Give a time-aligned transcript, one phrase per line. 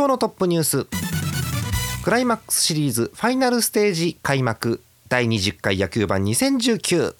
[0.00, 0.86] 今日のトップニュース。
[2.02, 4.80] クライマックスシリーズファイナルステージ開幕。
[5.10, 7.14] 第20回野球盤2019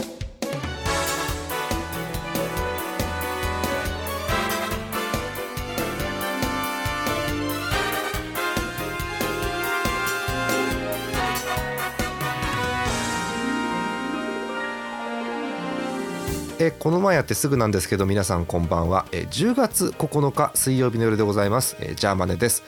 [16.62, 19.06] えこの前やってすぐなんですけど皆さんこんばんは。
[19.12, 21.74] え10月9日水曜日の夜でございます。
[21.80, 22.62] えジャーマネです。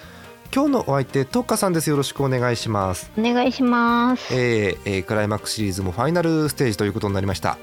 [0.51, 1.91] 今日のお相手トッカさんです。
[1.91, 3.11] よろしくお願いします。
[3.19, 4.35] お願いします。
[4.35, 7.59] えーえークライマックスシリーズもファイナルステージということになりました。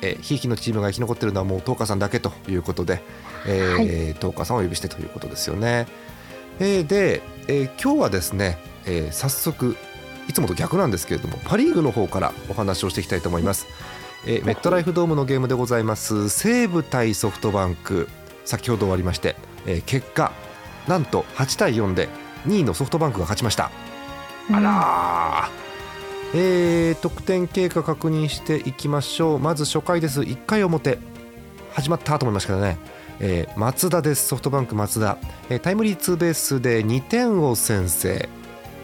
[0.00, 3.02] えーひいきのチームが生き残っているのはもうトーカさんだけということで、
[3.46, 5.86] えートーカさんをお呼びしてということですよね、
[6.60, 8.56] えーで、えー今日はですね、
[8.86, 9.76] えー早速
[10.28, 13.66] いつもと逆なんですけれどもパ・リーグの方からお話をしていきたいと思います、
[14.26, 16.28] えーメットライフドームのゲームでございます。
[16.28, 18.08] 西武対ソフトバンク。
[18.44, 20.32] 先ほど終わりまして、えー結果
[20.88, 22.08] なんと8対4で
[22.46, 23.70] 2位のソフトバンクが勝ちました。
[24.52, 29.38] あらー、えー得点経過確認していきましょう。
[29.38, 30.20] まず初回です。
[30.20, 30.98] 1回表。
[31.72, 32.78] 始まったと思いましたけどね、
[33.20, 34.28] えー松田です。
[34.28, 35.18] ソフトバンク松田、
[35.50, 38.28] えータイムリーツーベースで2点を先制。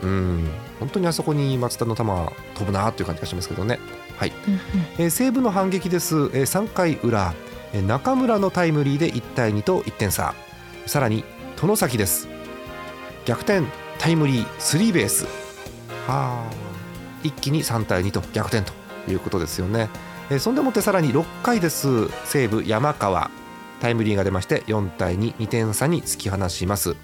[0.02, 0.48] うん。
[0.80, 3.78] 本当にあそこに松田の球は飛ぶなという感じがしますけどね
[4.20, 4.60] はい、うんうん。
[4.98, 7.32] えー西武の反撃です、えー3回裏、
[7.72, 10.34] えー中村のタイムリーで1対2と1点差。
[10.86, 11.24] さらに
[11.56, 12.28] 外崎です。
[13.24, 13.62] 逆転
[13.98, 15.24] タイムリースリーベース。
[16.06, 16.50] はあ。
[17.22, 18.72] 一気に3対2と逆転と
[19.10, 19.88] いうことですよね、
[20.30, 22.08] えーそんでもってさらに6回です。
[22.26, 23.30] 西武山川。
[23.80, 26.94] タイムリーが出まして4対22点差に突き放します。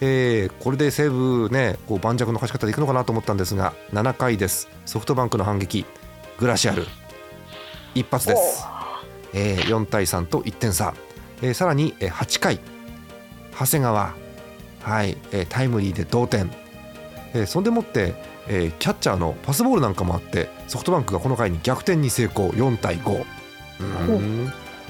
[0.00, 4.70] えーこれで西武ねこう盤石の勝ち方でいくのかなと思ったんですが7回です。
[4.86, 5.84] ソフトバンクの反撃
[6.38, 6.86] グラシアル。
[7.94, 8.64] 一発です、
[9.32, 10.94] えー4対3と1点差、
[11.42, 12.60] えーさらに、えー8回。
[13.58, 14.14] 長谷川。
[14.82, 16.50] はい、えータイムリーで同点、
[17.34, 18.14] えーそんでもって、
[18.46, 22.50] えーキャッチャーのパスボールなんかもあってソフトバンクがこの回に逆転に成功。
[22.52, 23.24] 4対5う。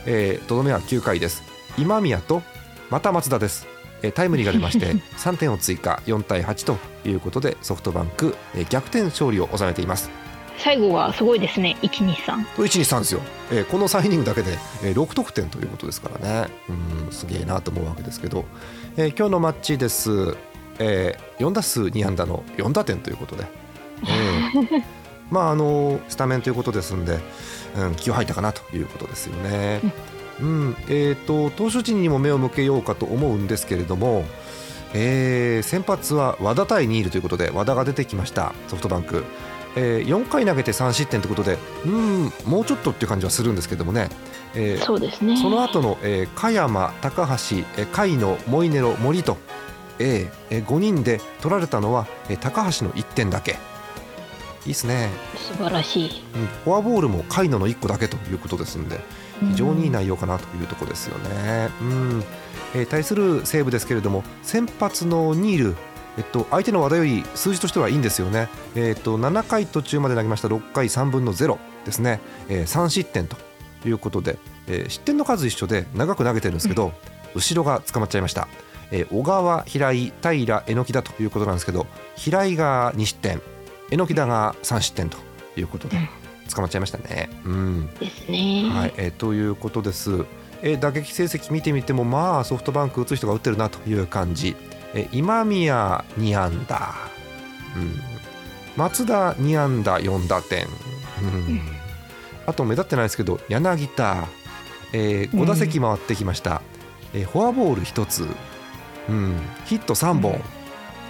[0.07, 1.43] えーとどめは9回です。
[1.79, 2.43] 今宮と
[2.91, 3.67] また松田です、
[4.03, 4.87] えータイムリーが出まして
[5.17, 6.03] 3点を追加。
[6.07, 6.77] 4対8と
[7.09, 10.11] いうことでソフトバンク、えー逆転勝利を収めています
[10.59, 11.77] 最後はすごいですね。
[11.83, 12.45] 一二三。
[12.57, 13.21] 123ですよ、
[13.51, 16.49] えーこの3イニングだけで、えー6得点ということですからね。
[16.69, 18.45] うんすげえなと思うわけですけど、
[18.97, 20.37] えー今日のマッチです、
[20.79, 23.45] えー4打数2安打の4打点ということで、
[24.03, 24.83] えー
[25.31, 27.19] まああのスタメンということですんで、
[27.77, 29.81] うん、気を吐いたかなということですよね。
[30.41, 34.25] うんえー、と投手陣にも目を向けようかと思うんですけれども、
[34.95, 38.55] えー先発は和田対ニールということで和田が出てきました。
[38.69, 39.25] ソフトバンク、
[39.77, 44.09] えー4回投げて3失点ということでうんもうちょっとっていう感じはするんですけどもね、
[44.55, 45.37] えーそうですね。
[45.37, 47.33] その後の、えー、香山、高橋、
[47.77, 49.37] えー、甲斐野、モイネロ、森と、
[49.99, 53.53] えーえー5人で取られたのは、えー高橋の1点だけ。
[54.67, 56.23] いいですね、素晴らしい。
[56.35, 59.01] うん、フォアボールも甲斐野の1個だけということですので
[59.41, 61.71] 非常にいい内容かなというところですよね。
[61.81, 62.25] うん
[62.75, 65.77] えー対する西武ですけれども先発のニール
[66.19, 70.49] えっと、相手の和田より数字としてはいいんですよね、えっと、7回途中まで投げました。
[70.49, 73.37] 6回3分の0ですね、えー3失点と
[73.87, 74.37] いうことで、
[74.67, 76.93] えー失点の数一緒で長く投げてるんですけど、
[77.35, 78.49] 後ろが捕まっちゃいました、
[78.91, 81.87] えー小川、平井、平、榎木だということなんですけど
[82.17, 83.41] 平井が2失点
[83.91, 85.19] 榎田が3失点と
[85.57, 85.97] いうことで
[86.53, 87.31] 捕まっちゃいましたね。
[87.45, 87.91] うん。
[88.01, 88.69] ですね。
[88.73, 88.95] はい。
[88.97, 90.25] えーということです、
[90.63, 94.57] えー打撃成績見てみてもまあソフトバンク打つ人が打ってるなという感じ、
[94.95, 96.95] えー今宮2安打、
[97.77, 98.01] うん、
[98.77, 100.67] 松田2安打4打点、
[101.23, 101.61] うん、
[102.47, 104.27] あと目立ってないですけど柳田、
[104.93, 106.63] え5打席回ってきました、
[107.15, 108.27] えーフォアボール1つ、
[109.09, 109.37] うん、
[109.67, 110.39] ヒット3本、は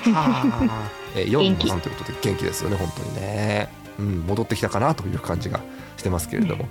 [0.04, 1.70] あ、 えー、4元気。
[1.70, 3.68] 本ということで元気ですよね本当にね、
[3.98, 5.60] うん、戻ってきたかなという感じが
[5.96, 6.68] してますけれども、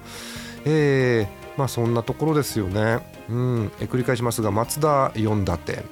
[0.66, 3.00] えーまあそんなところですよね、
[3.30, 5.84] うん、えー繰り返しますが松田4打点、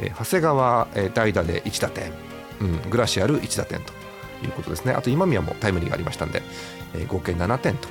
[0.00, 2.12] えー長谷川、えー代打で1打点、
[2.60, 3.92] うん、グラシアル1打点と
[4.44, 6.42] いうことですねあと今宮もタイムリーがありましたんで、
[6.94, 7.88] えー合計7点と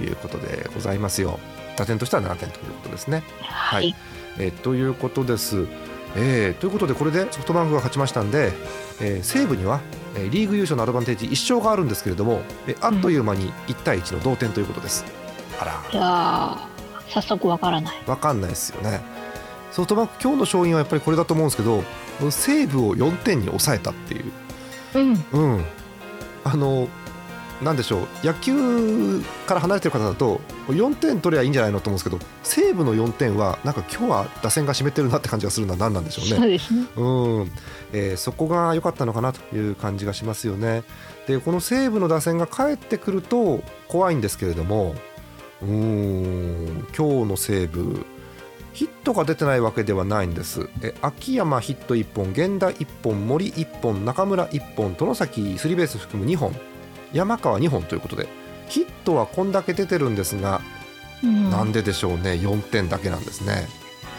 [0.00, 1.38] いうことでございますよ
[1.76, 3.22] 打点としては7点ということですね。
[3.40, 3.94] はい。
[4.38, 5.66] えーということです。
[6.14, 8.52] えー、ということでこれでソフトバンクが勝ちましたんで、
[9.00, 9.80] えー、西武には、
[10.14, 15.06] えー、リーグ優勝のアドバンテージ1勝があるんですけれども、えー、あっという間に1対1の同点ということです。
[15.58, 16.68] あらいや
[17.08, 19.00] 早速わからないわかんないですよね
[19.72, 21.82] ソフトバンク今日の勝因はやっぱりこれだと思うんですけど
[22.30, 24.32] 西武を4点に抑えたっていう、
[24.94, 25.64] うん、うん、
[26.44, 26.88] あの
[27.62, 28.26] なんでしょう。
[28.26, 36.36] 野球から離れてる方だと4点取りゃいいんじゃないのと思うんですけど西武の4点はなんか今日は打線が占めてるなって感じがするのは何なんでしょうね。
[36.36, 36.86] そうですね。
[36.96, 37.52] うん。
[37.92, 40.82] えー、そこが良かったのかなという感じがしますよね。
[41.26, 44.96] でこの西武の打線が帰ってくると怖いんですけれども
[45.62, 48.04] うん今日の西武
[48.72, 50.68] ヒットが出てないわけではないんです。
[50.82, 56.54] え秋山ヒット1本源田1本森1本中村1本外崎スリーベース含む2本。
[57.12, 58.28] 山川2本ということで。
[58.68, 60.62] ヒットはこんだけ出てるんですが、
[61.22, 62.32] うん、なんででしょうね。
[62.32, 63.68] 4点だけなんですね。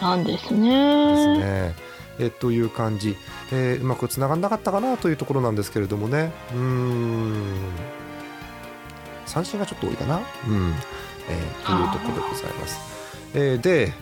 [0.00, 1.16] なんですね。
[1.16, 1.74] ですね。
[2.20, 3.16] えという感じ、
[3.50, 6.30] えー、うまくつながんなかったかなというところなんですけれどもね。
[6.54, 7.42] うん。
[9.26, 10.74] 三振がちょっと多いかな、うん。
[11.28, 12.78] えー、というところでございます。
[13.34, 13.92] えー、で、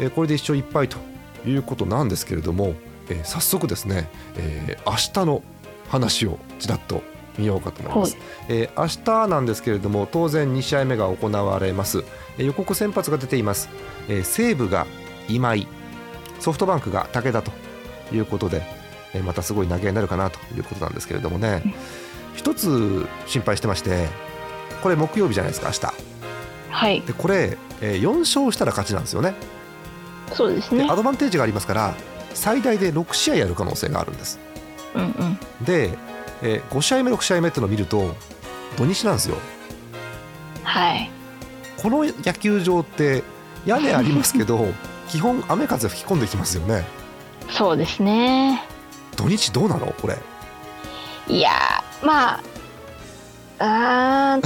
[0.00, 0.98] えー、これで1勝1敗と
[1.46, 2.74] いうことなんですけれども、
[3.08, 5.42] えー、早速ですね、えー、明日の
[5.88, 7.02] 話をちらっと
[7.38, 8.16] 見ようかと思います、
[8.48, 12.04] えー、明日なんですけれども当然2試合目が行われます、
[12.36, 13.68] えー、予告先発が出ています、
[14.08, 14.86] えー、西武が
[15.28, 15.66] 今井
[16.40, 17.52] ソフトバンクが武田と
[18.14, 18.62] いうことで、
[19.14, 21.62] えー、またすごい投げになるかなということなんですけれどもね。
[22.38, 24.06] 一つ心配してまして
[24.80, 25.94] これ木曜日じゃないですか明日。
[26.70, 27.00] はい。
[27.02, 29.34] でこれ、えー、4勝したら勝ちなんですよね
[30.34, 30.86] そうですね。
[30.90, 31.94] アドバンテージがありますから
[32.34, 34.38] 最大で6試合やる可能性があるんです、
[34.94, 35.98] うんうん、で
[36.42, 38.14] えー、5試合目6試合目っていうのを見ると
[38.76, 39.36] 土日なんですよ。
[40.62, 41.10] はい。
[41.82, 43.22] この野球場って
[43.66, 44.66] 屋根ありますけど
[45.08, 46.86] 基本雨風吹き込んできますよね。
[47.50, 48.62] そうですね。
[49.16, 49.86] 土日どうなの？
[50.00, 50.16] これ。
[51.28, 51.50] いや
[52.02, 52.40] まあ
[53.58, 54.38] あ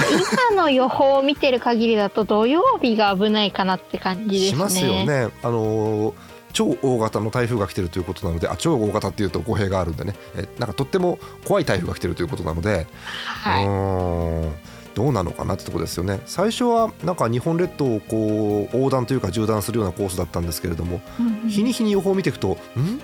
[0.50, 4.56] 今の予報を見てる限りだと土曜日が危ないかなって感じですね。
[4.56, 5.29] しますよね。
[5.43, 6.14] あのー
[6.53, 10.14] 超大型の台風が来てるということなのであ超大型っていうと語弊があるんでね。
[10.37, 12.87] えなんかとっても怖い台風が来てるということなので、
[13.25, 13.70] はい、う
[14.49, 14.53] ん
[14.94, 16.20] どうなのかなってとこですよね。
[16.26, 23.00] 最初はなんか日本列島をこう横断というか縦断するようなコースだったんですけれども、うん、日に日に予報を見ていくとん？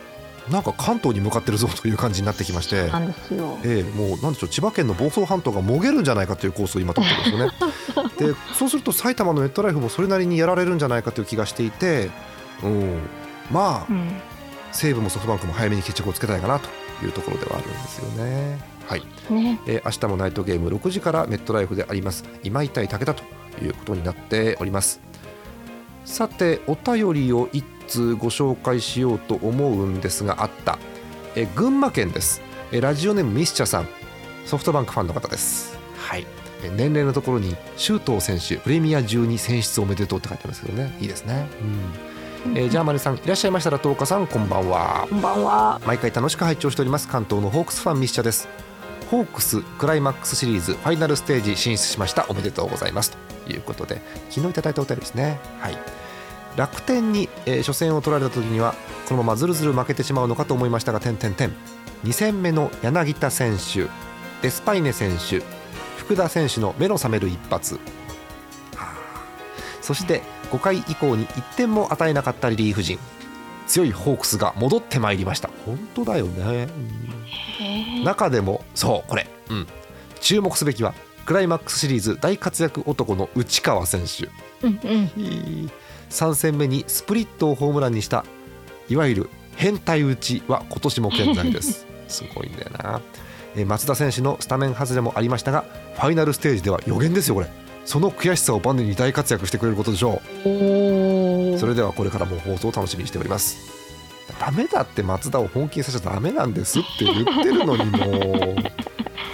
[0.50, 8.08] なんか関東に向かってるぞという感じになってきまして、えー、もうなんでしょう千葉県の房総半島がもげるんじゃないかというコースを今取ってるんですよね。
[8.34, 12.10] でそうすると埼玉のネットライフもそれなりにやられるんじゃないかという気がしていて、
[12.62, 12.98] うん、
[13.50, 14.20] まあ、うん、
[14.72, 16.68] 西武もソフトバンクも早めに決着をつけたいかなと
[17.04, 18.58] いうところではあるんですよね。
[18.86, 19.60] はい、ね。
[19.66, 23.22] えー、明日もナイトゲーム6時からネットライフであります今井対武田と
[23.62, 25.07] いうことになっております
[26.08, 30.78] さてお便りを1通ご紹介しようと思うんですがあった。
[31.36, 32.40] え群馬県です。
[32.72, 33.88] えラジオネームミスチャさん。
[34.46, 35.78] ソフトバンクファンの方です。
[35.98, 36.26] はい。
[36.76, 40.96] 年齢のところに周東選手プレミア12選出おめでとうって書いてありますけどね。
[40.98, 41.46] いいですね。
[42.46, 42.56] うん。
[42.56, 45.06] えー、ジャーマネさんいらっしゃいましたら東花さんこんばんは。
[45.10, 45.78] こんばんは。
[45.86, 47.06] 毎回楽しく拝聴しております。
[47.06, 48.48] 関東のホークスファンミッシャです。
[49.10, 52.24] ホークスクライマックスシリーズファイナルステージ進出しました。
[52.30, 53.10] おめでとうございます。
[53.10, 54.00] ということで
[54.30, 55.38] 昨日いただいたお便りですね。
[55.60, 55.78] はい。
[56.56, 58.74] 楽天に、えー、初戦を取られた時には
[59.08, 61.52] このままずるずる負けてしまうのかと思いましたが点点点
[62.04, 63.86] 2戦目の柳田選手
[64.42, 65.42] デスパイネ選手
[65.96, 67.78] 福田選手の目の覚める一発。
[69.80, 72.98] そして5回以降に1点も与えなかったリリーフ陣。
[73.68, 75.50] 強いホークスが戻ってまいりました。
[75.64, 76.68] 本当だよね、
[77.98, 79.66] うん、中でもそうこれ、うん、
[80.20, 80.94] 注目すべきは
[81.28, 84.30] クライマックスシリーズ大活躍男の内川選手、
[84.66, 85.70] うんうん、
[86.08, 88.24] 3戦目にスプリットをホームランにした
[88.88, 91.86] いわゆる変態打ちは今年も健在です。
[92.08, 93.02] すごいんだよな。
[93.66, 95.66] 松田選手のスタメン外れもありましたが
[95.96, 97.48] ファイナルステージでは予言ですよこれ。
[97.84, 101.58] その悔しさをバネに大活躍してくれることでしょう。
[101.58, 103.58] それではこれからも放送を楽しみにしております。
[104.40, 108.87] ダメだって松田を本気にさせちゃダメなんですって言ってるのにもう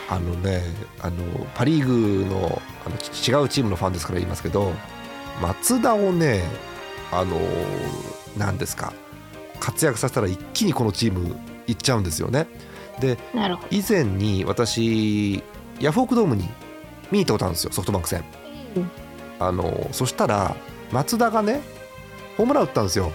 [0.08, 0.62] あのね
[1.00, 4.72] あのパ・リーグのあの違うチームのファンですから言いますけど
[5.40, 6.42] 松田をね
[7.10, 7.38] あの
[8.36, 8.92] 何ですか
[9.60, 12.46] 活躍させたら一気にこのチームいっちゃうんですよね。
[13.00, 13.18] で
[13.70, 15.42] 以前に私
[15.80, 16.48] ヤフオクドームに
[17.10, 18.24] 見に行ったことあるんですよソフトバンク戦。
[19.40, 20.54] あのそしたら
[20.92, 21.60] 松田がね
[22.36, 23.10] ホームラン打ったんですよ。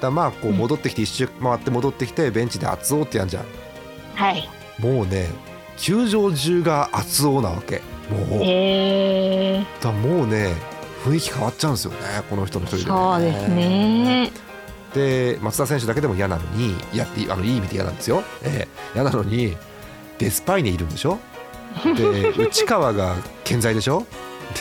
[0.00, 3.44] だまあこう戻ってきて一周回って戻ってきてベンチで熱男ってやんじゃん。
[4.14, 4.48] はい。
[4.78, 5.28] もうね
[5.76, 7.82] 球場中が熱男なわけ。
[8.10, 10.54] もう、えー、だもうね
[11.04, 14.32] 雰囲気変わっちゃうんですよねこの人の一人で、ね、そうですね。
[14.94, 19.56] で松田選手だけでも嫌なのにいやあのいい意味で嫌なんですよ、えー、嫌なのに
[20.18, 21.18] デスパイネいるんでしょ？
[21.96, 24.06] で 内川が健在でしょ？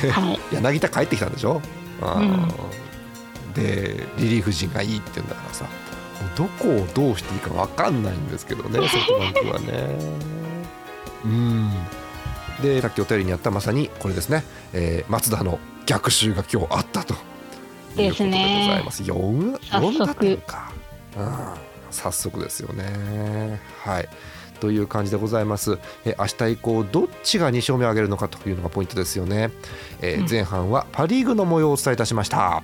[0.01, 0.39] で、はい。
[0.53, 1.61] 柳田帰ってきたんでしょ、
[2.01, 3.53] あー。
[3.53, 5.65] でリリーフ陣がいいって言うんだからさ。
[6.37, 9.97] どこをどうしていいか分かんないんですけどね ソフトバンクはね。
[11.25, 11.69] うん
[12.61, 17.13] でさっきお便りにあったまさにこれですね、えー松田の逆襲が今日あったと
[18.01, 19.03] いうことでございます。
[19.03, 20.71] 4早速4打点か、
[21.17, 21.53] うん、
[21.91, 23.59] 早速ですよね。
[23.83, 24.09] はい
[24.61, 25.77] という感じでございます。
[26.05, 29.51] えー明日以降どっちが2勝目を挙げるのかというのがポイントですよね。
[30.01, 32.63] えーうん前半はパ・リーグの模様をお伝えいたしました。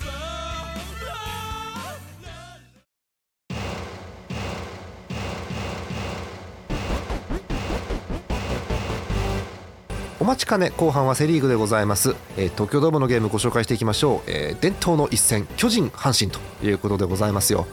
[10.31, 17.67] 待ちかね後半はセ・リーグでございます、えー東京ドームのゲームご紹介していきましょう、えー伝統の一戦巨人阪神ということでございますよ。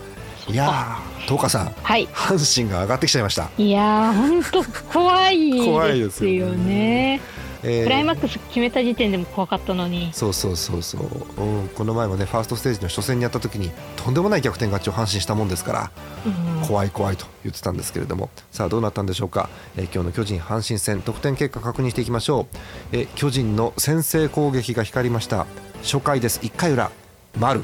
[0.49, 2.09] いやー東花さんはい。
[2.09, 7.21] 阪神が上がってきちゃいました、いやー本当怖い怖いでですよね
[7.63, 7.85] えー。
[7.85, 10.11] クライマックス決めた時点でも怖かったのに。
[10.13, 15.91] そうそうそうそう、うん、この前もねファーストステージの初戦にやった時にとんでもない逆転勝ちを阪神したもんですから
[16.27, 16.67] うん。
[16.67, 18.31] 怖い怖いと言ってたんですけれども。
[18.51, 22.57] さあどうなったんでしょうか、えー今日の巨人阪神戦得点結果確認していきましょう、
[22.93, 25.47] えー巨人の先制攻撃が光りました。
[25.83, 26.41] 初回です。
[26.41, 26.91] 1回裏。
[27.39, 27.63] 丸。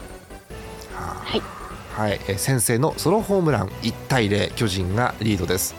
[0.95, 1.43] ははい。
[1.97, 3.69] あはい、えー先制のソロホームラン。
[3.83, 5.75] 1対0巨人がリードです。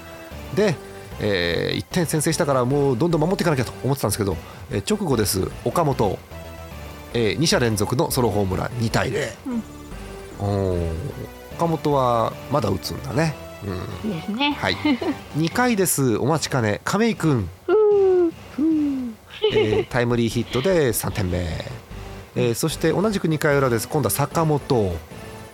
[0.55, 0.75] で、
[1.19, 4.35] え1点先制したからもうどんどん守っていかなきゃと思ってたんですけど、
[4.71, 5.49] えー直後です。
[5.63, 6.17] 岡本、
[7.13, 8.67] え2者連続のソロホームラン。
[8.81, 9.29] 2対0、
[10.39, 10.91] おー。
[11.55, 13.33] 岡本はまだ打つんだね、
[14.03, 14.51] うん、ですね。
[14.59, 14.75] はい。
[15.37, 16.17] 2回です。
[16.17, 16.81] お待ちかね。
[16.83, 17.49] 亀井君、
[19.53, 21.39] えータイムリーヒットで3点目、
[22.35, 23.87] えーそして同じく2回裏です。
[23.87, 24.95] 今度は坂本。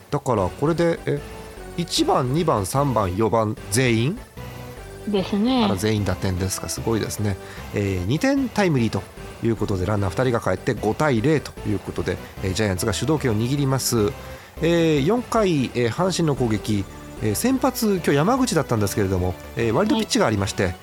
[0.10, 1.22] だからこれでえ
[1.78, 4.20] 1番2番3番4番全員？
[5.08, 5.66] ですね。
[5.66, 6.70] あら全員打点ですか。
[6.70, 7.38] すごいですね、
[7.74, 9.02] え2点タイムリーと
[9.44, 14.12] いうことでランナー2人が帰って5対0ということで、えージャイアンツが主導権を握ります、
[14.62, 16.86] えー4回、えー阪神の攻撃、
[17.22, 20.76] えー先発今日山口だったんですけれども、えー割とピッチがありまして、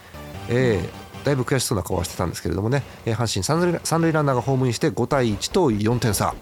[0.49, 6.35] えーだいぶ悔しそうな顔はしてたんですけれどもね、えー阪神三塁三塁ランナーがホームインして5対1と4点差、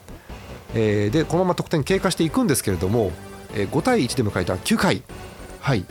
[0.74, 3.12] えーでこのまま得点経過していくんですけれども、
[3.54, 5.02] えー5対1で迎えた9回、
[5.60, 5.84] はい、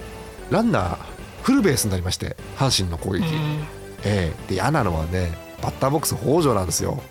[0.50, 1.15] ランナー
[1.46, 3.64] フルベースになりまして阪神の攻撃、うん。
[4.04, 7.02] えーで嫌なのはねバッターボックス北条なんですよ。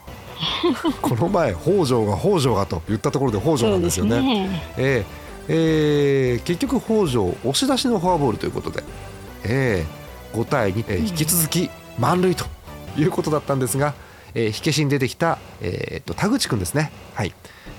[1.01, 4.21] この前北条が北条がと言ったところで北条なんですよね。
[4.21, 4.63] ね。
[4.77, 5.05] えー
[5.49, 8.83] えー結局北条押し出しのフォアボールということで、
[9.45, 12.45] えー5対2、えー引き続き満塁と
[12.97, 13.95] いうことだったんですが、
[14.35, 17.33] えー火消しに出てきた、えーっと田口君ですね、はい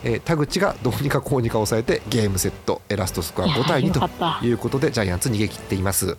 [0.05, 4.38] えー田口がどうにかこうにか抑えてゲームセットえーラストスコアいや5対2よかった。
[4.39, 6.15] ということでジャイアンツ逃げ切っています、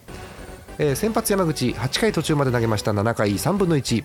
[0.79, 2.91] えー先発山口8回途中まで投げました。
[2.93, 4.05] 7回3分の1、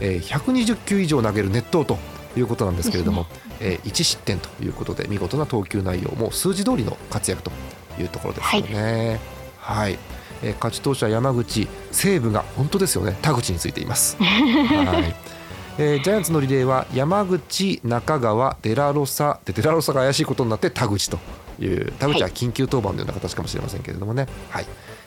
[0.00, 1.98] えー120球以上投げる熱投と
[2.36, 3.26] いうことなんですけれども、
[3.60, 7.52] えー1失点ということで見事な投球内容も数字通りの活躍と
[8.00, 9.20] いうところですよね。
[9.58, 9.98] はい、
[10.42, 11.68] えー勝ち投手は山口。
[11.92, 13.16] 西武が本当ですよね。
[13.22, 14.16] 田口についています。
[14.22, 15.37] はい
[15.78, 21.18] えージャイアンツのリレーは山口、中川、デラロサでデラロサが怪しいことになって田口と
[21.60, 24.26] いう田口は緊急登板のような形かもしれませんけれどもね。
[24.50, 24.66] はい。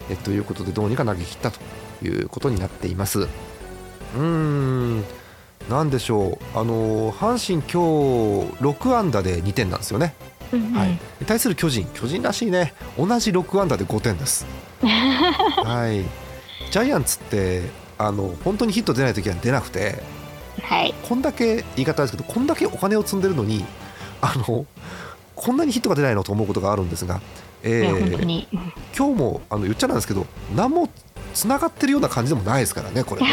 [0.09, 1.59] えーということでどうにか投げ切ったと
[2.03, 3.19] いうことになっています。
[3.21, 5.03] うーん。
[5.69, 10.15] なんでしょう、あのー阪神、今日6安打で2点なんですよね、
[10.73, 10.87] は
[11.21, 14.45] い、対する巨人、巨人らしいね、同じ6安打で5点です。
[14.81, 16.03] はい、
[16.71, 20.01] ジャイアンツってあの本当にヒット出ないときは出なくて、
[20.63, 20.93] はい。
[21.07, 23.65] こんだけ言い方ですけど、こんだけお金を積んでるのに、
[24.21, 24.65] あの
[25.35, 27.19] こんなにヒットが出ないのと思うことがあるんですが、
[27.63, 28.47] えー本当に。
[28.97, 30.25] 今日もあの言っちゃなんですけど、
[30.55, 30.89] 何も
[31.33, 33.29] つながってるような感じでもないですからね、これね。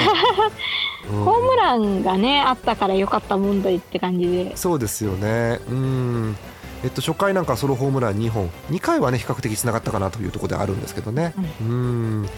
[1.10, 1.24] うん。
[1.24, 4.56] ホームランがねあったから良かった問題って感じで。
[4.56, 5.60] そうですよね。
[5.70, 6.36] うん。
[6.84, 8.50] えっと、初回なんかソロホームラン2本。
[8.70, 12.28] 2回はね比較的つながったかなというところであるんですけどね、うん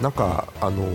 [0.00, 0.86] なんかあの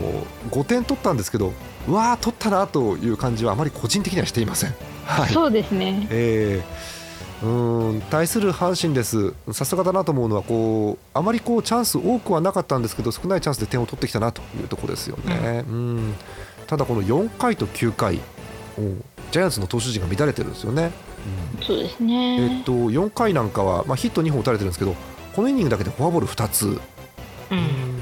[0.51, 1.53] 5点取ったんですけど
[1.87, 4.73] うわー取ったなという感じはあまり個人的にはしていません。
[5.05, 5.29] はい。
[5.29, 6.07] そうですね。
[6.09, 6.95] えー
[7.43, 9.33] うん対する阪神です。
[9.51, 16.15] さすがだなと思うのはこうあまりこうチャンス多くはなかったんですけど少ないチャンスで点を取ってきたなというところですよね、うん、
[16.65, 18.21] ただこの4回と9回
[18.77, 20.91] うんジャイアンツの投手陣が乱れてるんですよね、
[21.59, 21.63] うん。
[21.63, 22.63] そうですえねっ。
[22.63, 24.95] と4回なんかは、まあ、ヒット2本打たれてるんですけど
[25.35, 26.79] このイニングだけでフォアボール2つ、
[27.51, 27.94] うん。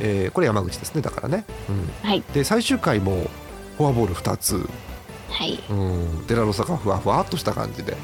[0.00, 2.22] えーこれ山口ですねだからね、うん、はい。
[2.34, 3.28] で最終回も
[3.78, 4.68] フォアボール2つ、
[5.30, 5.58] はい。
[5.70, 7.96] うん、デラロサがふわふわっとした感じで。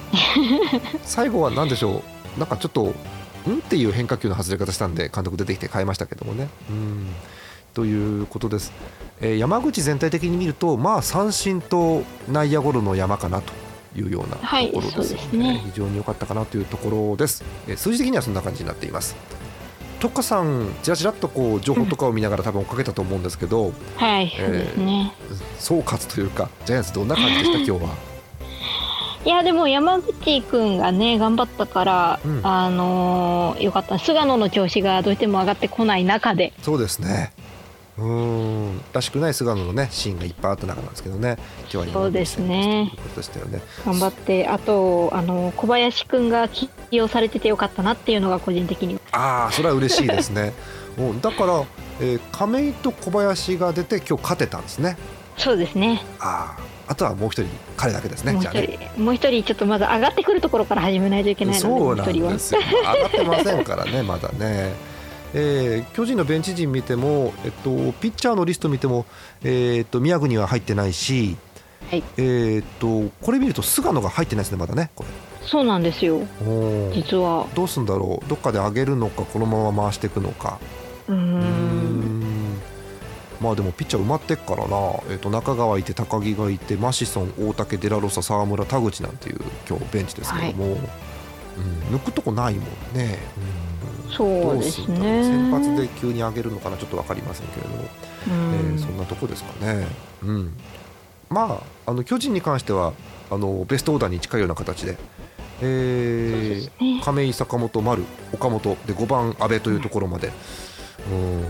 [1.04, 2.02] 最後は何でしょ
[2.36, 2.40] う？
[2.40, 2.88] なんかちょっとん？
[2.88, 2.92] っ
[3.68, 6.48] ていう変化球の外れ方したんで監督出てきて変えましたけどもね。
[6.70, 7.06] うん。
[7.74, 8.70] ということです、
[9.22, 13.50] えー山口全体的に見ると、まあ、三振と内野ゴロの山かなと
[13.98, 15.62] いうようなとはいころですね。
[15.64, 19.16] 非常に良かったかなというところです、えー数字的にはそんな感じになっています
[20.02, 24.32] 特化さんちらちらっとこう情報とかを見ながら多分追っかけたと思うんですけど、はい。
[24.36, 25.12] えーそうですね。
[25.60, 27.58] 総括というかジャイアンツどんな感じでした？
[27.58, 27.94] 今日は。
[29.24, 37.32] いやでも山口くんがね頑張ったから、うんあのーよかった菅野の調子がどうしても上がってこない中でそうですね。
[38.02, 41.36] うーんらしくない菅野のねシーンがいっぱいあった中なんですけどね。
[41.72, 43.62] 今日はそうですねでしたよね。
[43.84, 50.52] 頑張ってあとあの小林くんが起用されててよかったなっていうのが個人的にああそれは嬉しいですね。
[50.98, 51.64] うんだから、
[52.00, 54.96] えー亀井と小林が出て今日勝てたんですね。
[55.38, 58.32] そうですねあああとはもう一人彼だけですね。
[58.32, 58.90] もう一じゃあね。
[58.94, 62.60] 人もう一人ちょっとまず上がってくるところから始めないといけないのでそうなんですよ。
[62.60, 64.72] 上がってませんからねまだね。
[65.34, 67.70] えー巨人のベンチ陣見ても、えっと、
[68.00, 69.06] ピッチャーのリスト見ても、
[69.42, 71.36] えーっと宮国は入ってないし、
[71.90, 72.04] はい。
[72.16, 75.08] えーっとこれ見ると菅野が入ってないですねまだねこれ。
[75.46, 76.20] そうなんですよ。
[76.94, 77.46] 実は。
[77.54, 78.28] どうすんだろう？
[78.28, 80.58] どっかで上げるのかこのまま回していくのか。
[81.08, 81.40] うん。
[81.40, 82.60] ん。
[83.40, 84.76] まあでもピッチャー埋まってっからな、
[85.08, 90.76] えーっと中川いて高木がいてマシソン大竹デラロサ沢村田口なんていう今日ベンチですけども、
[91.56, 93.72] うん、抜くとこないもんね、うん
[94.12, 97.86] そうですどうすんだろうね先発で急に上げるのかなちょっと分かりませんけれども、う
[98.26, 99.86] えーんそんなとこですかね。
[100.22, 100.52] うん、
[101.30, 102.92] まああの巨人に関しては
[103.30, 104.98] あのベストオーダーに近いような形で、
[105.62, 107.02] えーね。
[107.02, 110.30] 亀井、坂本、丸、岡本で5番、阿部というところまで、
[111.10, 111.44] うん。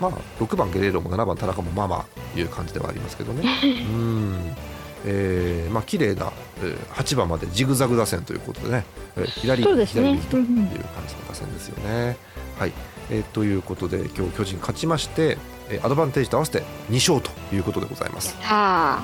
[0.00, 3.44] まあ、6番、ゲレーロも7番、田中もまあまあいう感じではありますけどね。
[3.62, 4.56] うん
[5.06, 8.84] えーまあ綺麗な、えー8番までジグザグ打線ということでね、
[9.16, 10.02] えー左、そうですね。
[10.02, 10.56] 左右という感
[11.08, 12.16] じの打線ですよね。
[12.58, 12.72] はい。
[13.10, 18.36] えーということで今日巨人勝ちまして、えーアドバンテージと合わせて2勝ということでございます。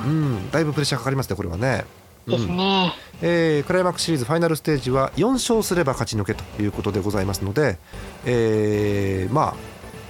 [0.05, 1.85] うん、だいぶプレッシャーかかりますね、これはね。
[2.27, 7.79] ですうんね、えークライマックスシリーズファイナルステージは4勝すれば勝ち抜けということでございますので、
[8.25, 9.55] えーまあ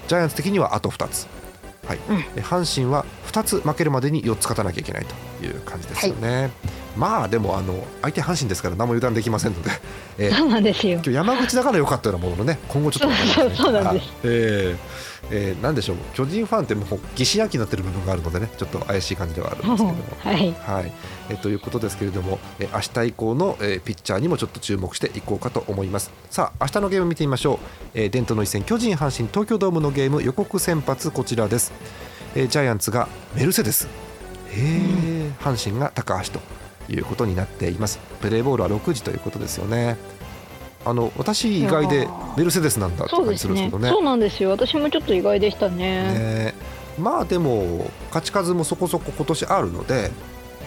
[0.08, 1.26] ジャイアンツ的にはあと2つ、
[1.86, 1.98] はい。
[2.08, 2.18] うん。
[2.36, 5.06] え阪神は2つ負けるまでに4つ勝たなきゃいけない
[5.40, 6.50] という感じですよね。
[6.96, 9.70] まあでもあの相手阪神ですから何も油断できませんので、
[10.18, 10.94] えーそうなんですよ。
[10.94, 15.96] 今日山口だから良かったようなもののね今後ちょっと分かりませんそうそうなんですえーえーなんでしょう。
[16.14, 19.94] 巨人ファンってもう疑心暗鬼になってる部分があるのでねちょっと怪しい感じではあるんですけども。
[20.22, 20.36] はい。
[20.36, 20.92] はい、
[21.30, 26.10] えーということですけれども、えー明日以降の、えーピッチャーにもちょっと注目していこうかと思います。
[26.30, 27.58] さあ明日のゲーム見てみましょう、
[27.94, 31.72] えー伝統の一戦巨人阪神東京ドームのゲーム予告先発こちらです、
[32.34, 33.88] えージャイアンツがメルセデス。
[34.52, 36.40] へー阪神が高橋と
[36.88, 37.98] いうことになっています。
[38.20, 39.96] プレーボールは6時ということですよね。
[40.84, 43.88] あの私意外でメルセデスなんだって感じするんですけどね。
[43.88, 44.50] そうなんですよ。
[44.50, 46.12] 私もちょっと意外でしたね。
[46.12, 46.54] ね
[46.98, 50.12] まあでも勝ち数もそこそこ今年あるので、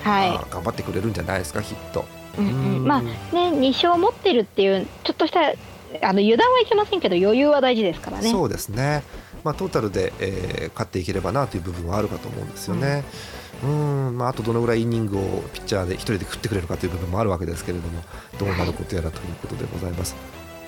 [0.03, 0.29] はい。
[0.31, 2.05] まあ頑張ってくれるんじゃないですかきっと。
[2.37, 2.83] うんううん。
[2.83, 8.29] ん、まあね2勝持ってるっていうちょっとしたあの油断はいけませんけど余裕は大事ですからね。
[8.29, 9.03] そうですね、
[9.45, 13.05] まあ、トータルで、えー勝っていければなという部分はあるかと思うんですよね。
[13.33, 18.01] うんまあ、あとどのぐらいイニングをピッチャーで一人で食ってくれるかという部分もあるわけですけれども
[18.37, 20.15] どうなることやらということでございます。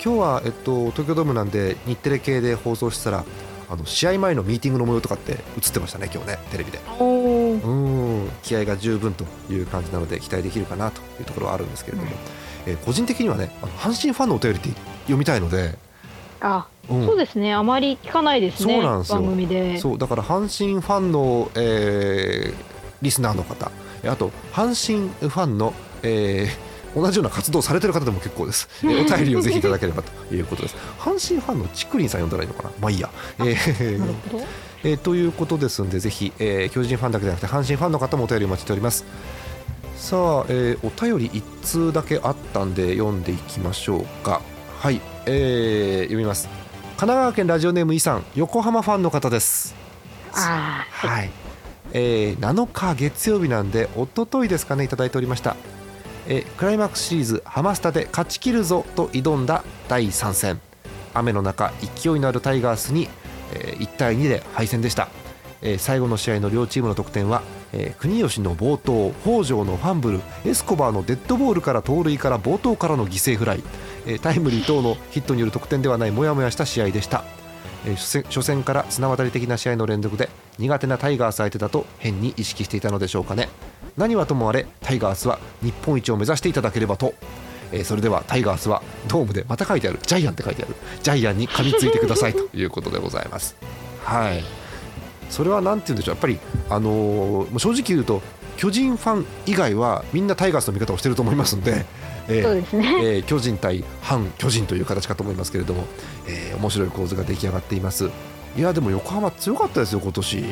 [0.04, 3.24] 今日は、えっと、東京ドームなんで日テレ系で放送したら
[3.70, 6.80] あの試合前のミーティングの模様とかって映ってましたね今日ねテレビで。
[7.00, 12.10] うん気合が十分という感じなので期待できるかなというところはあるんですけれども、
[12.66, 14.68] えー個人的にはねあの阪神ファンのお便りって
[15.02, 15.78] 読みたいので、
[16.40, 17.06] あ、うん。
[17.06, 19.20] そうですねあまり聞かないですねそうなんですよ。
[19.20, 19.78] 番組で。
[19.78, 22.71] そうだから阪神ファンの、えー
[23.02, 23.70] リスナーの方。
[24.02, 30.76] えあと阪神ファンの、えー同じような活動をされてる方でも結構です、 えーお便りをぜひいただければということです。
[31.00, 32.70] 阪神ファンのちくりんさん呼んだらいいのかな？
[32.82, 34.44] まあいいや、えーなるほど。
[34.84, 39.06] えーということですのでぜひ、えー巨人ファンだけじゃなくて阪神ファンの方もお便りお待ちしております。
[39.96, 44.42] さあ、えーお便り1通だけあったんで読んでいきましょうか。
[44.80, 46.46] はい、えー読みます。
[46.98, 49.74] 神奈川県ラジオネームイさん横浜ファンの方です。
[50.34, 51.30] あーはい、
[51.92, 55.56] えー7日月曜日なんで一昨日ですかねいただいておりました。
[56.26, 60.60] えークライマックスシリーズハマスタで勝ち切るぞと挑んだ第3戦。
[61.14, 63.08] 雨の中勢いのあるタイガースに、
[63.52, 65.08] えー1対2で敗戦でした、
[65.60, 73.62] えー最後の試合の両チームの得点は、えー国吉の冒頭北条のファンブルエスコバーのデッドボールから盗塁から冒頭からの犠牲フライ、
[74.06, 77.24] えータイムリー等のヒットによる得点ではないモヤモヤした試合でした。
[77.84, 83.48] 初戦から綱渡り的な試合の連続で苦手なタイガース相手だと変に意識していたのでしょうかね。
[83.96, 87.14] 何はともあれタイガースは日本一を目指していただければと、
[87.72, 93.56] えーそれではタイガースはドームでまた書いてあるジャイアンって書いてあるジャイアンに噛みついてくださいと いうことでございます。
[94.04, 94.44] はい。
[95.30, 96.38] それはなんて言うんでしょうやっぱり
[96.70, 98.22] あのーもう正直言うと
[98.58, 101.84] 巨人ファン以外はみんなタイガースの味方をしてると思いますんで、
[102.28, 103.00] えーそうですね。
[103.02, 105.84] えー巨人対反巨人という形かと思いますけれども、
[106.26, 108.10] えー面白い構図が出来上がっています。
[108.56, 110.44] いやでも横浜強かったですよ今年。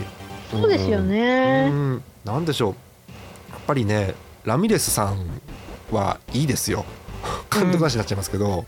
[0.50, 1.68] そうですようね。
[1.70, 2.02] ん。
[2.24, 2.74] なんでしょう。
[3.52, 5.26] やっぱりねラミレスさん
[5.90, 6.85] はいいですよ。
[7.52, 8.64] 監督なしになっちゃいますけど、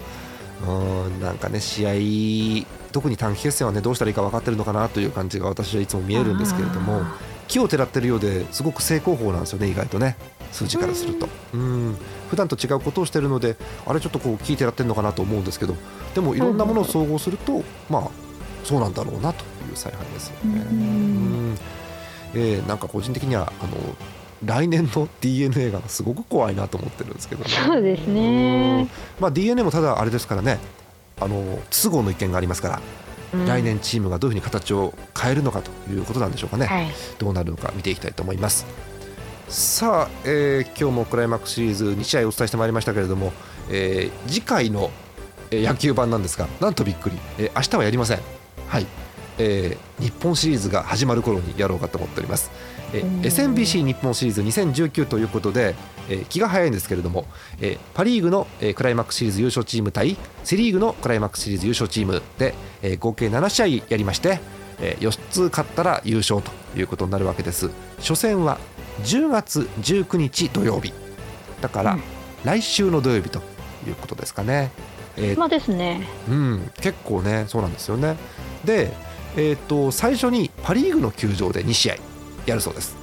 [0.66, 0.70] う
[1.08, 7.16] ん、なんかね試合特に短期決戦はねどうしたらいいか分かってるのかなという感じが私はいつも見えるんですけれどもあ
[7.48, 10.16] 木をてらってるようですごく正攻法なんですよね意外とね
[10.52, 11.96] 数字からするとうん
[12.30, 15.74] 普段と違うことをしてるのであれちょっとこう木てらってるのかなと思うんですけど
[16.14, 18.10] でもいろんなものを総合するとまあ
[18.64, 20.66] そうなんだろうなという采配ですよね。
[20.70, 20.82] うんう
[21.52, 21.58] ん
[22.34, 23.72] えーなんか個人的にはあの
[24.44, 27.50] 来年の d n a がすごく怖いなと思ってるんですけどね。
[27.50, 28.88] そうですね。
[29.20, 30.58] まあ、d n a もただあれですからね
[31.20, 33.02] あの都合の意見がありますから、うん
[33.46, 36.88] 来年チームがどういうふうに形を変えるのかということなんでしょうかね、はい。
[37.18, 38.66] どうなるのか見ていきたいと思います
[39.48, 43.32] さあ、えー今日もクライマックスシリーズ2試合お伝えしてまいりましたけれども、
[43.70, 44.90] えー次回の
[45.50, 48.20] えー野球版なんですがなんとびっくり、えー明日はやりません。
[48.68, 48.86] はい、
[49.38, 52.50] えー日本シリーズが始まる頃にやろうかと思っております、
[52.94, 53.20] えーうん。
[53.20, 55.74] SMBC 日本シリーズ2019ということで、
[56.08, 57.26] えー気が早いんですけれども、
[57.60, 64.40] えーパ・リーグの、えークライマックスシリーズ優勝チーム対セ・リーグのクライマックスシリーズ優勝チームで、えー合計7試合やりまして、
[64.80, 67.70] え4つ勝ったら優勝ということになるわけです。
[67.98, 68.58] 初戦は
[69.00, 70.92] 10月19日土曜日
[71.60, 72.02] だから、うん。
[72.44, 73.40] 来週の土曜日と
[73.86, 74.70] いうことですかね、
[75.16, 76.06] えーまあですね。
[76.28, 78.16] うん、結構ねそうなんですよね。
[78.64, 78.92] で、
[79.36, 81.96] えー、と最初にパ・リーグの球場で2試合
[82.46, 82.96] やるそうです、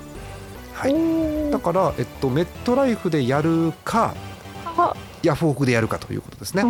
[0.73, 4.13] はい、だから、えっと、メットライフでやるか
[4.65, 4.93] あ。
[5.23, 6.63] ヤフオクでやるかということですね、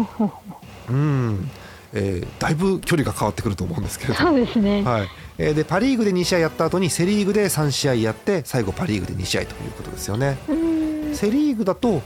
[0.90, 1.50] うん。
[1.94, 4.30] えーだいぶ距離が変わってくると思うんですけれども。
[4.30, 4.84] そうですね。
[4.84, 5.08] はい
[5.42, 10.38] えーでパ・リーグで2試合やった後にセ・リーグで3試合やって最後パ・リーグで2試合ということですよね。
[10.50, 11.16] うん。
[11.16, 12.02] セ・リーグだと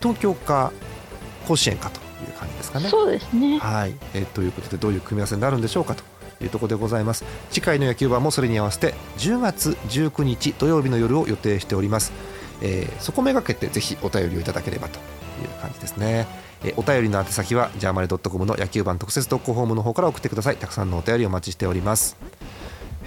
[0.00, 0.72] 東京か
[1.46, 2.88] 甲子園かという感じですかね。
[2.88, 3.58] そうですね。
[3.58, 6.04] はい、えーということでどういう組み合わせになるんでしょうかと
[6.42, 7.24] いうところでございます。
[7.50, 12.12] 次回の野球版もそれに合わせて10月19日土曜日の夜を予定しております、
[12.62, 15.00] えーそこめがけてぜひお便りをいただければとい
[15.44, 16.28] う感じですね、
[16.62, 20.56] えーお便りの宛先はジャーマネドットコムの野球版特設投稿フォームの方から送ってください。
[20.56, 22.16] たくさんのお便りお待ちしております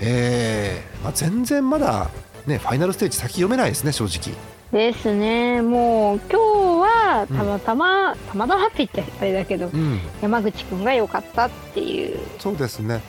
[0.02, 2.10] えーまあ、全然まだ
[2.48, 4.36] ねファイナルステージ先読めないですね正直
[4.72, 5.62] ですね。
[5.62, 12.18] もう今日はたまたま、たまたまって言ってあれだけど、うん山口くんが良かったっていう。
[12.40, 13.02] そうですね。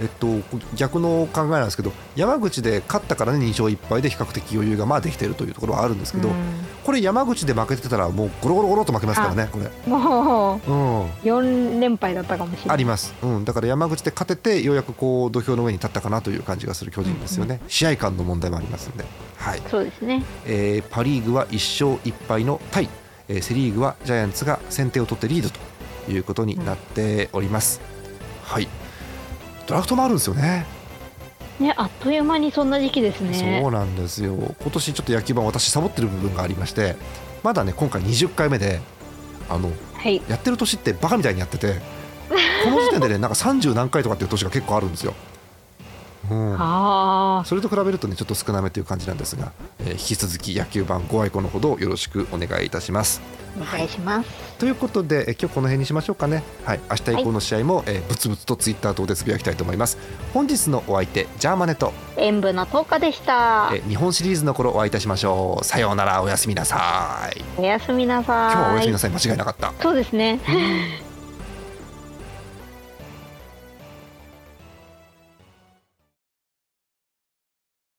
[0.00, 0.26] えっと、
[0.74, 6.34] 逆の考えなんですけど山口で勝ったからね2勝1敗で比較的余裕がまあできているというところはあるんですけど、うん。
[6.84, 12.74] これ山口で負けてたらもうゴロゴロゴロと負けますからねこれ、もううん、4連敗だったかもしれない。
[12.74, 19.04] あります、うん、だから山口で勝ててようやくこう土俵の上に立ったかなという感じがする巨人ですよね、試合間の問題もありますんで、
[19.36, 19.62] はい。
[19.70, 20.24] そうですね。
[20.46, 22.88] えーパ・リーグは1勝1敗のタイ、
[23.28, 27.80] えーセ・リーグはジャイアンツが先手を取ってリードということになっております、
[28.44, 28.68] はい
[29.70, 30.66] ドラフトもあるんですよね
[31.60, 33.60] ね、あっという間にそんな時期ですね。
[33.62, 36.96] そうなんですよ今年ちょっと野球盤私サボってる部分がありまして
[37.42, 38.80] まだね今回20回目で
[39.48, 40.22] あのはい。
[40.26, 41.74] やってる年ってバカみたいにやってて
[42.64, 45.14] この時点でねなんか30何回とかっていう年が結構あるんですよ。
[46.30, 53.20] うん、あそれと比べるとねちょっと少なめという感じなんですが、えー引き続き野球盤ご愛顧のほどよろしくお願いいたします。
[53.60, 54.28] あ、お願いします。
[54.58, 56.42] ということで、えー今日この辺にしましょうかね。
[56.64, 59.98] はい、明日以降の試合も、えーぶつぶつとツイッター等でつぶやきたいと思います。
[60.32, 63.70] 本日のお相手ジャーマネと、塩分の10日でした。
[63.74, 65.64] えー日本シリーズの頃お会いいたしましょう。
[65.64, 67.42] さようならおやすみなさい。
[67.58, 68.52] おやすみなさい。
[68.52, 69.72] 今日はおやすみなさい間違いなかった。
[69.82, 70.40] そうですね。
[70.48, 71.09] うん